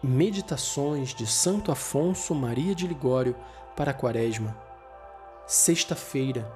Meditações 0.00 1.12
de 1.12 1.26
Santo 1.26 1.72
Afonso 1.72 2.32
Maria 2.32 2.72
de 2.72 2.86
Ligório 2.86 3.34
para 3.76 3.90
a 3.90 3.94
Quaresma. 3.94 4.56
Sexta-feira, 5.44 6.48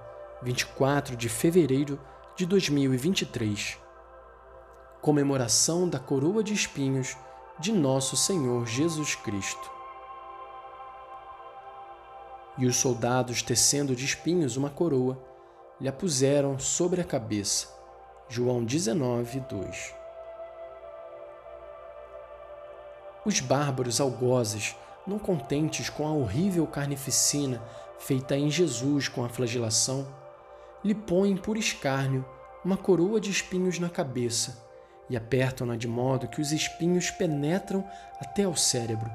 24 0.45 1.17
de 1.17 1.29
fevereiro 1.29 1.99
de 2.37 2.47
2023. 2.47 3.79
Comemoração 5.01 5.89
da 5.89 5.99
coroa 5.99 6.45
de 6.45 6.55
espinhos 6.55 7.17
de 7.59 7.73
Nosso 7.73 8.17
Senhor 8.17 8.65
Jesus 8.65 9.17
Cristo. 9.17 9.69
E 12.57 12.65
os 12.65 12.77
soldados, 12.77 13.43
tecendo 13.43 13.97
de 13.97 14.05
espinhos 14.05 14.57
uma 14.57 14.71
coroa, 14.71 15.21
lhe 15.81 15.89
a 15.89 15.93
puseram 15.93 16.61
sobre 16.61 17.01
a 17.01 17.05
cabeça. 17.05 17.67
João 18.29 18.65
19, 18.65 19.41
2. 19.41 20.02
Os 23.25 23.39
bárbaros 23.39 24.01
algozes, 24.01 24.75
não 25.07 25.19
contentes 25.19 25.89
com 25.89 26.07
a 26.07 26.13
horrível 26.13 26.67
carnificina 26.67 27.63
feita 27.99 28.37
em 28.37 28.51
Jesus 28.51 29.07
com 29.07 29.25
a 29.25 29.29
flagelação, 29.29 30.07
lhe 30.85 30.95
põem 30.95 31.37
por 31.37 31.57
escárnio 31.57 32.25
uma 32.65 32.77
coroa 32.77 33.21
de 33.21 33.31
espinhos 33.31 33.79
na 33.79 33.89
cabeça 33.89 34.61
e 35.09 35.17
apertam-na 35.17 35.77
de 35.77 35.87
modo 35.87 36.27
que 36.27 36.41
os 36.41 36.51
espinhos 36.51 37.11
penetram 37.11 37.85
até 38.21 38.43
ao 38.43 38.57
cérebro. 38.57 39.11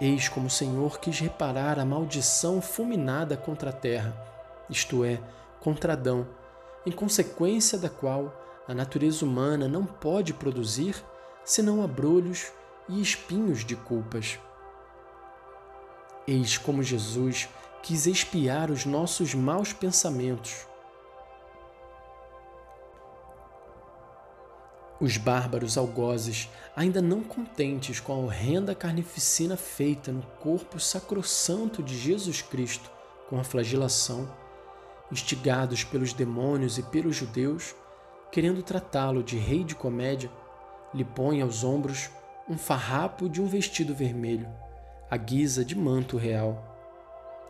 Eis 0.00 0.28
como 0.28 0.46
o 0.46 0.50
Senhor 0.50 0.98
quis 0.98 1.20
reparar 1.20 1.78
a 1.78 1.84
maldição 1.84 2.60
fulminada 2.60 3.36
contra 3.36 3.70
a 3.70 3.72
terra, 3.72 4.16
isto 4.68 5.04
é, 5.04 5.20
contra 5.60 5.92
Adão, 5.92 6.26
em 6.84 6.90
consequência 6.90 7.78
da 7.78 7.88
qual 7.88 8.34
a 8.66 8.74
natureza 8.74 9.24
humana 9.24 9.68
não 9.68 9.84
pode 9.84 10.32
produzir 10.32 10.96
senão 11.44 11.84
abrolhos 11.84 12.50
e 12.90 13.00
espinhos 13.00 13.64
de 13.64 13.76
culpas. 13.76 14.38
Eis 16.26 16.58
como 16.58 16.82
Jesus 16.82 17.48
quis 17.82 18.06
expiar 18.06 18.70
os 18.70 18.84
nossos 18.84 19.34
maus 19.34 19.72
pensamentos. 19.72 20.66
Os 25.00 25.16
bárbaros 25.16 25.78
algozes, 25.78 26.50
ainda 26.76 27.00
não 27.00 27.22
contentes 27.22 28.00
com 28.00 28.12
a 28.12 28.16
horrenda 28.16 28.74
carnificina 28.74 29.56
feita 29.56 30.12
no 30.12 30.22
corpo 30.40 30.78
sacrossanto 30.78 31.82
de 31.82 31.98
Jesus 31.98 32.42
Cristo 32.42 32.90
com 33.28 33.40
a 33.40 33.44
flagelação, 33.44 34.30
instigados 35.10 35.84
pelos 35.84 36.12
demônios 36.12 36.76
e 36.76 36.82
pelos 36.82 37.16
judeus, 37.16 37.74
querendo 38.30 38.62
tratá-lo 38.62 39.22
de 39.22 39.38
rei 39.38 39.64
de 39.64 39.74
comédia, 39.74 40.30
lhe 40.92 41.04
põem 41.04 41.40
aos 41.40 41.64
ombros 41.64 42.10
um 42.50 42.58
farrapo 42.58 43.28
de 43.28 43.40
um 43.40 43.46
vestido 43.46 43.94
vermelho, 43.94 44.48
à 45.08 45.16
guisa 45.16 45.64
de 45.64 45.78
manto 45.78 46.16
real, 46.16 46.60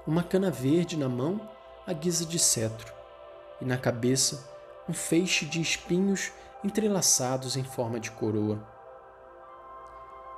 uma 0.06 0.22
cana 0.22 0.50
verde 0.50 0.94
na 0.94 1.08
mão, 1.08 1.40
à 1.86 1.92
guisa 1.94 2.26
de 2.26 2.38
cetro, 2.38 2.92
e 3.62 3.64
na 3.64 3.78
cabeça 3.78 4.46
um 4.86 4.92
feixe 4.92 5.46
de 5.46 5.58
espinhos 5.58 6.30
entrelaçados 6.62 7.56
em 7.56 7.64
forma 7.64 7.98
de 7.98 8.10
coroa. 8.10 8.62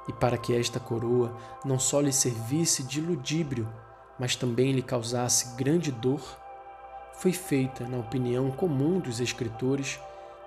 E 0.06 0.12
para 0.12 0.38
que 0.38 0.54
esta 0.54 0.78
coroa 0.78 1.36
não 1.64 1.76
só 1.76 2.00
lhe 2.00 2.12
servisse 2.12 2.84
de 2.84 3.00
ludíbrio, 3.00 3.68
mas 4.16 4.36
também 4.36 4.70
lhe 4.70 4.82
causasse 4.82 5.56
grande 5.56 5.90
dor, 5.90 6.22
foi 7.14 7.32
feita, 7.32 7.84
na 7.88 7.98
opinião 7.98 8.48
comum 8.52 9.00
dos 9.00 9.18
escritores, 9.18 9.98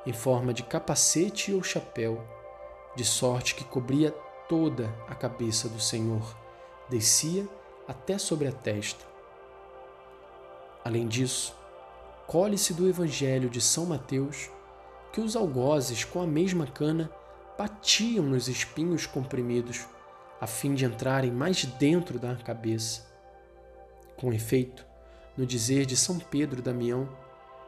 em 0.05 0.13
forma 0.13 0.53
de 0.53 0.63
capacete 0.63 1.51
ou 1.51 1.61
chapéu, 1.61 2.25
de 2.95 3.03
sorte 3.03 3.55
que 3.55 3.63
cobria 3.63 4.11
toda 4.47 4.93
a 5.07 5.15
cabeça 5.15 5.67
do 5.67 5.79
Senhor, 5.79 6.35
descia 6.89 7.47
até 7.87 8.17
sobre 8.17 8.47
a 8.47 8.51
testa. 8.51 9.05
Além 10.83 11.07
disso, 11.07 11.55
colhe-se 12.27 12.73
do 12.73 12.87
Evangelho 12.87 13.49
de 13.49 13.59
São 13.59 13.85
Mateus 13.85 14.49
que 15.11 15.21
os 15.21 15.35
algozes 15.35 16.03
com 16.03 16.21
a 16.21 16.27
mesma 16.27 16.67
cana 16.67 17.09
batiam 17.57 18.25
nos 18.25 18.47
espinhos 18.47 19.05
comprimidos, 19.05 19.85
a 20.39 20.45
fim 20.45 20.73
de 20.73 20.85
entrarem 20.85 21.31
mais 21.31 21.63
dentro 21.63 22.19
da 22.19 22.35
cabeça. 22.35 23.05
Com 24.17 24.33
efeito, 24.33 24.85
no 25.37 25.45
dizer 25.45 25.85
de 25.85 25.95
São 25.95 26.19
Pedro 26.19 26.61
Damião, 26.61 27.07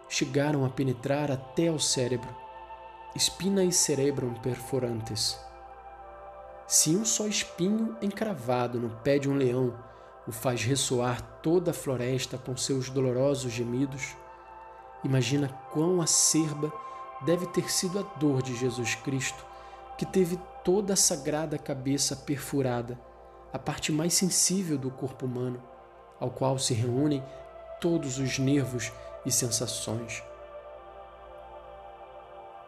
chegaram 0.09 0.65
a 0.65 0.69
penetrar 0.69 1.31
até 1.31 1.67
ao 1.67 1.79
cérebro 1.79 2.46
spina 3.15 3.63
e 3.63 3.71
cerebrum 3.71 4.33
perforantes. 4.35 5.39
Se 6.67 6.95
um 6.95 7.05
só 7.05 7.27
espinho 7.27 7.95
encravado 8.01 8.79
no 8.79 8.89
pé 8.89 9.17
de 9.17 9.29
um 9.29 9.35
leão 9.35 9.73
o 10.27 10.31
faz 10.31 10.63
ressoar 10.63 11.21
toda 11.41 11.71
a 11.71 11.73
floresta 11.73 12.37
com 12.37 12.57
seus 12.57 12.89
dolorosos 12.89 13.51
gemidos, 13.51 14.15
imagina 15.03 15.47
quão 15.71 16.01
acerba 16.01 16.71
deve 17.25 17.47
ter 17.47 17.71
sido 17.71 17.97
a 17.99 18.01
dor 18.19 18.41
de 18.41 18.55
Jesus 18.55 18.95
Cristo, 18.95 19.45
que 19.97 20.05
teve 20.05 20.37
toda 20.63 20.93
a 20.93 20.97
sagrada 20.97 21.57
cabeça 21.57 22.15
perfurada, 22.15 22.99
a 23.53 23.57
parte 23.57 23.91
mais 23.91 24.13
sensível 24.13 24.77
do 24.77 24.91
corpo 24.91 25.25
humano, 25.25 25.63
ao 26.19 26.29
qual 26.29 26.59
se 26.59 26.73
reúnem 26.73 27.23
todos 27.79 28.19
os 28.19 28.37
nervos 28.37 28.91
e 29.25 29.31
sensações. 29.31 30.21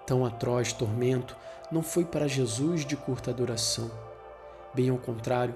Tão 0.09 0.25
atroz 0.25 0.73
tormento 0.73 1.37
não 1.71 1.83
foi 1.83 2.03
para 2.03 2.27
Jesus 2.27 2.83
de 2.83 2.97
curta 2.97 3.31
duração. 3.31 3.91
Bem 4.73 4.89
ao 4.89 4.97
contrário, 4.97 5.53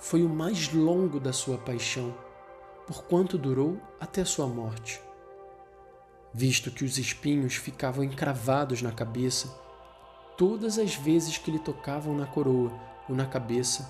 foi 0.00 0.24
o 0.24 0.28
mais 0.28 0.72
longo 0.72 1.20
da 1.20 1.32
sua 1.32 1.56
paixão, 1.56 2.12
porquanto 2.84 3.38
durou 3.38 3.80
até 4.00 4.24
sua 4.24 4.48
morte. 4.48 5.00
Visto 6.34 6.68
que 6.72 6.84
os 6.84 6.98
espinhos 6.98 7.54
ficavam 7.54 8.02
encravados 8.02 8.82
na 8.82 8.90
cabeça, 8.90 9.56
todas 10.36 10.80
as 10.80 10.96
vezes 10.96 11.38
que 11.38 11.52
lhe 11.52 11.60
tocavam 11.60 12.12
na 12.12 12.26
coroa 12.26 12.72
ou 13.08 13.14
na 13.14 13.26
cabeça, 13.26 13.88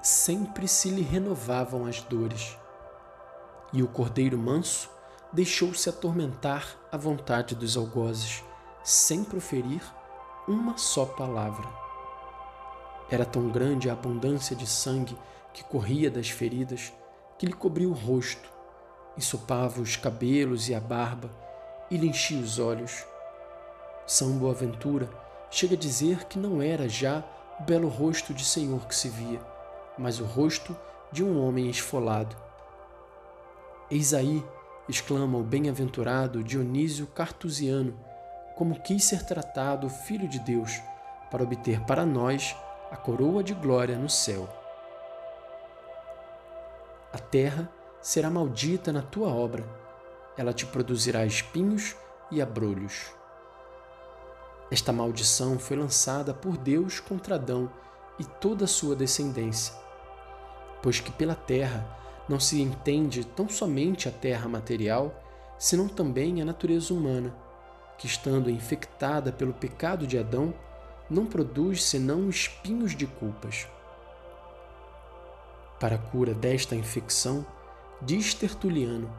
sempre 0.00 0.66
se 0.66 0.88
lhe 0.88 1.02
renovavam 1.02 1.84
as 1.84 2.00
dores. 2.00 2.56
E 3.74 3.82
o 3.82 3.88
cordeiro 3.88 4.38
manso 4.38 4.88
deixou-se 5.30 5.86
atormentar 5.86 6.78
à 6.90 6.96
vontade 6.96 7.54
dos 7.54 7.76
algozes 7.76 8.47
sem 8.82 9.24
proferir 9.24 9.82
uma 10.46 10.78
só 10.78 11.04
palavra. 11.04 11.68
Era 13.10 13.24
tão 13.24 13.48
grande 13.48 13.88
a 13.88 13.92
abundância 13.92 14.54
de 14.54 14.66
sangue 14.66 15.16
que 15.52 15.64
corria 15.64 16.10
das 16.10 16.30
feridas 16.30 16.92
que 17.38 17.46
lhe 17.46 17.52
cobria 17.52 17.88
o 17.88 17.92
rosto, 17.92 18.50
ensopava 19.16 19.80
os 19.80 19.96
cabelos 19.96 20.68
e 20.68 20.74
a 20.74 20.80
barba 20.80 21.30
e 21.90 21.96
lhe 21.96 22.08
enchia 22.08 22.40
os 22.40 22.58
olhos. 22.58 23.04
São 24.06 24.32
Boaventura 24.32 25.08
chega 25.50 25.74
a 25.74 25.78
dizer 25.78 26.24
que 26.24 26.38
não 26.38 26.60
era 26.60 26.88
já 26.88 27.24
o 27.60 27.62
belo 27.62 27.88
rosto 27.88 28.34
de 28.34 28.44
Senhor 28.44 28.86
que 28.86 28.94
se 28.94 29.08
via, 29.08 29.40
mas 29.96 30.20
o 30.20 30.24
rosto 30.24 30.76
de 31.12 31.24
um 31.24 31.40
homem 31.40 31.70
esfolado. 31.70 32.36
Eis 33.90 34.12
aí, 34.12 34.44
exclama 34.88 35.38
o 35.38 35.42
bem-aventurado 35.42 36.44
Dionísio 36.44 37.06
Cartusiano, 37.06 37.98
como 38.58 38.74
quis 38.80 39.04
ser 39.04 39.22
tratado 39.22 39.86
o 39.86 39.90
Filho 39.90 40.26
de 40.26 40.40
Deus, 40.40 40.82
para 41.30 41.44
obter 41.44 41.80
para 41.82 42.04
nós 42.04 42.56
a 42.90 42.96
coroa 42.96 43.40
de 43.40 43.54
glória 43.54 43.96
no 43.96 44.10
céu. 44.10 44.48
A 47.12 47.18
terra 47.18 47.70
será 48.02 48.28
maldita 48.28 48.92
na 48.92 49.00
tua 49.00 49.28
obra, 49.28 49.64
ela 50.36 50.52
te 50.52 50.66
produzirá 50.66 51.24
espinhos 51.24 51.94
e 52.32 52.42
abrolhos. 52.42 53.12
Esta 54.72 54.92
maldição 54.92 55.56
foi 55.56 55.76
lançada 55.76 56.34
por 56.34 56.56
Deus 56.56 56.98
contra 56.98 57.36
Adão 57.36 57.70
e 58.18 58.24
toda 58.24 58.64
a 58.64 58.68
sua 58.68 58.96
descendência, 58.96 59.72
pois 60.82 60.98
que 60.98 61.12
pela 61.12 61.36
terra 61.36 61.86
não 62.28 62.40
se 62.40 62.60
entende 62.60 63.24
tão 63.24 63.48
somente 63.48 64.08
a 64.08 64.12
terra 64.12 64.48
material, 64.48 65.14
senão 65.56 65.86
também 65.86 66.42
a 66.42 66.44
natureza 66.44 66.92
humana 66.92 67.46
que, 67.98 68.06
estando 68.06 68.48
infectada 68.48 69.32
pelo 69.32 69.52
pecado 69.52 70.06
de 70.06 70.16
Adão, 70.16 70.54
não 71.10 71.26
produz 71.26 71.82
senão 71.82 72.30
espinhos 72.30 72.94
de 72.94 73.06
culpas. 73.06 73.66
Para 75.80 75.96
a 75.96 75.98
cura 75.98 76.32
desta 76.32 76.74
infecção, 76.74 77.44
diz 78.00 78.34
Tertuliano, 78.34 79.10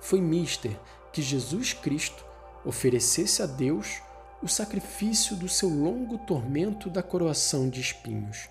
foi 0.00 0.20
mister 0.20 0.78
que 1.12 1.22
Jesus 1.22 1.72
Cristo 1.72 2.24
oferecesse 2.64 3.42
a 3.42 3.46
Deus 3.46 4.00
o 4.42 4.48
sacrifício 4.48 5.34
do 5.36 5.48
seu 5.48 5.68
longo 5.68 6.18
tormento 6.18 6.90
da 6.90 7.02
coroação 7.02 7.70
de 7.70 7.80
espinhos. 7.80 8.48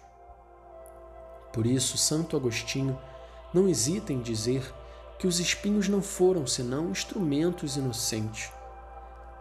Por 1.54 1.66
isso, 1.66 1.98
Santo 1.98 2.36
Agostinho 2.36 3.00
não 3.54 3.70
hesita 3.70 4.12
em 4.12 4.22
dizer 4.22 4.74
que 5.20 5.28
os 5.28 5.40
espinhos 5.40 5.88
não 5.88 6.02
foram 6.02 6.46
senão 6.46 6.90
instrumentos 6.90 7.78
inocentes 7.78 8.52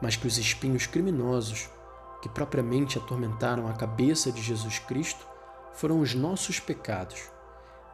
mas 0.05 0.17
que 0.17 0.27
os 0.27 0.37
espinhos 0.37 0.87
criminosos, 0.87 1.71
que 2.21 2.29
propriamente 2.29 2.99
atormentaram 2.99 3.67
a 3.69 3.73
cabeça 3.73 4.31
de 4.31 4.43
Jesus 4.43 4.79
Cristo, 4.79 5.27
foram 5.73 5.99
os 5.99 6.15
nossos 6.15 6.61
pecados, 6.61 7.23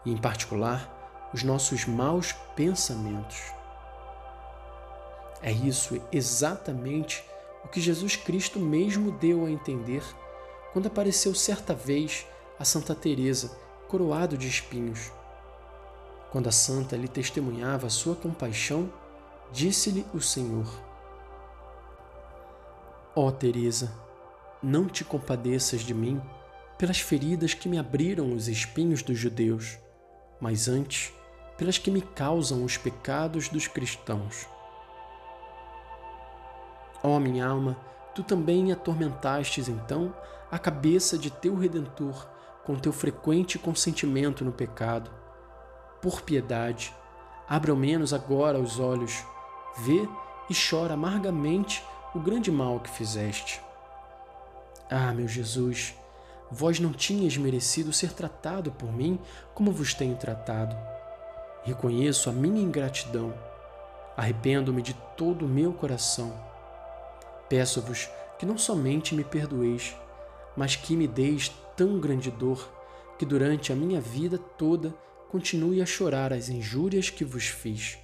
e 0.05 0.11
em 0.11 0.17
particular 0.17 1.31
os 1.33 1.45
nossos 1.45 1.85
maus 1.85 2.33
pensamentos. 2.57 3.41
É 5.41 5.53
isso 5.53 6.03
exatamente 6.11 7.25
o 7.65 7.69
que 7.69 7.81
Jesus 7.81 8.17
Cristo 8.17 8.59
mesmo 8.59 9.13
deu 9.13 9.47
a 9.47 9.51
entender 9.51 10.03
quando 10.73 10.89
apareceu 10.89 11.33
certa 11.33 11.75
vez 11.75 12.27
a 12.59 12.65
Santa 12.65 12.93
Teresa 12.93 13.57
coroado 13.87 14.37
de 14.37 14.49
espinhos. 14.49 15.13
Quando 16.33 16.49
a 16.49 16.53
santa 16.53 16.97
lhe 16.97 17.07
testemunhava 17.07 17.89
sua 17.89 18.17
compaixão, 18.17 18.93
disse-lhe 19.53 20.05
o 20.13 20.21
Senhor: 20.21 20.90
Ó 23.15 23.27
oh, 23.27 23.33
Teresa, 23.33 23.93
não 24.63 24.87
te 24.87 25.05
compadeças 25.05 25.81
de 25.81 25.93
mim 25.93 26.23
pelas 26.79 27.01
feridas 27.01 27.53
que 27.53 27.69
me 27.69 27.77
abriram 27.77 28.33
os 28.33 28.47
espinhos 28.47 29.03
dos 29.03 29.19
judeus, 29.19 29.77
mas 30.41 30.69
antes 30.69 31.13
pelas 31.59 31.77
que 31.77 31.91
me 31.91 32.01
causam 32.01 32.65
os 32.65 32.77
pecados 32.77 33.49
dos 33.49 33.67
cristãos. 33.67 34.47
Ó 37.03 37.17
oh, 37.17 37.21
minha 37.21 37.49
alma, 37.49 37.77
tu 38.15 38.23
também 38.23 38.71
atormentastes 38.71 39.69
então 39.69 40.15
a 40.49 40.59
cabeça 40.59 41.19
de 41.19 41.31
teu 41.31 41.57
Redentor 41.57 42.29
com 42.65 42.77
teu 42.77 42.93
frequente 42.93 43.59
consentimento 43.59 44.45
no 44.45 44.53
pecado. 44.53 45.11
Por 46.01 46.23
piedade, 46.23 46.95
abre 47.49 47.73
ao 47.73 47.77
menos 47.77 48.15
agora 48.15 48.61
os 48.61 48.79
olhos, 48.79 49.25
vê 49.79 50.09
e 50.49 50.55
chora 50.55 50.95
amargamente 50.95 51.85
o 52.15 52.19
grande 52.19 52.51
mal 52.51 52.81
que 52.81 52.91
fizeste. 52.91 53.61
Ah, 54.91 55.13
meu 55.13 55.29
Jesus, 55.29 55.95
vós 56.51 56.81
não 56.81 56.93
tinhas 56.93 57.37
merecido 57.37 57.93
ser 57.93 58.13
tratado 58.13 58.73
por 58.73 58.93
mim 58.93 59.19
como 59.55 59.71
vos 59.71 59.95
tenho 59.95 60.17
tratado. 60.17 60.77
Reconheço 61.63 62.29
a 62.29 62.33
minha 62.33 62.61
ingratidão, 62.61 63.33
arrependo-me 64.17 64.83
de 64.83 64.95
todo 65.17 65.45
o 65.45 65.49
meu 65.49 65.73
coração. 65.73 66.33
Peço-vos 67.49 68.09
que 68.39 68.47
não 68.47 68.59
somente 68.59 69.15
me 69.15 69.23
perdoeis, 69.23 69.95
mas 70.57 70.75
que 70.75 70.97
me 70.97 71.07
deis 71.07 71.53
tão 71.77 72.01
grande 72.01 72.31
dor 72.31 72.69
que 73.19 73.25
durante 73.25 73.73
a 73.73 73.77
minha 73.77 74.01
vida 74.01 74.37
toda 74.37 74.93
continue 75.29 75.81
a 75.81 75.87
chorar 75.87 76.33
as 76.33 76.49
injúrias 76.49 77.09
que 77.09 77.25
vos 77.25 77.47
fiz. 77.47 77.99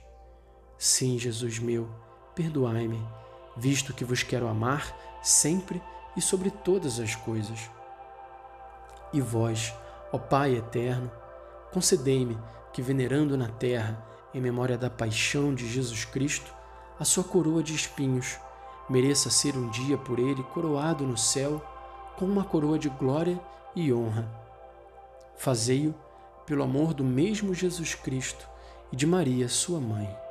Sim, 0.79 1.19
Jesus 1.19 1.59
meu, 1.59 1.89
perdoai-me, 2.35 3.03
visto 3.57 3.95
que 3.95 4.05
vos 4.05 4.23
quero 4.23 4.47
amar 4.47 4.95
sempre 5.23 5.83
e 6.17 6.21
sobre 6.21 6.51
todas 6.51 7.01
as 7.01 7.15
coisas. 7.15 7.71
E 9.13 9.21
vós, 9.21 9.75
ó 10.13 10.19
Pai 10.19 10.57
eterno, 10.57 11.11
concedei-me 11.73 12.39
que, 12.73 12.83
venerando 12.83 13.37
na 13.37 13.49
terra, 13.49 14.05
em 14.35 14.41
memória 14.41 14.77
da 14.77 14.91
paixão 14.91 15.55
de 15.55 15.69
Jesus 15.69 16.05
Cristo, 16.05 16.53
a 16.99 17.05
sua 17.05 17.25
coroa 17.25 17.63
de 17.63 17.75
espinhos, 17.75 18.39
mereça 18.89 19.31
ser 19.31 19.57
um 19.57 19.69
dia 19.71 19.97
por 19.97 20.19
ele 20.19 20.43
coroado 20.43 21.05
no 21.05 21.17
céu 21.17 21.65
com 22.17 22.25
uma 22.25 22.45
coroa 22.45 22.79
de 22.79 22.89
glória 22.89 23.41
e 23.75 23.93
honra. 23.93 24.29
Fazei-o 25.37 25.95
pelo 26.47 26.63
amor 26.63 26.95
do 26.95 27.05
mesmo 27.05 27.53
Jesus 27.53 27.95
Cristo 27.95 28.49
e 28.91 28.97
de 28.97 29.07
Maria, 29.07 29.49
sua 29.49 29.81
mãe. 29.81 30.26